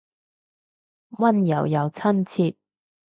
[1.11, 2.57] 溫柔又親切